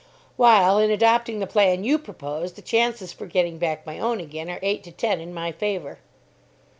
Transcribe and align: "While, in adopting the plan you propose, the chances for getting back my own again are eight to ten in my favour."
"While, 0.35 0.79
in 0.79 0.89
adopting 0.89 1.37
the 1.37 1.45
plan 1.45 1.83
you 1.83 1.99
propose, 1.99 2.53
the 2.53 2.63
chances 2.63 3.13
for 3.13 3.27
getting 3.27 3.59
back 3.59 3.85
my 3.85 3.99
own 3.99 4.19
again 4.19 4.49
are 4.49 4.57
eight 4.63 4.83
to 4.85 4.91
ten 4.91 5.19
in 5.21 5.31
my 5.31 5.51
favour." 5.51 5.99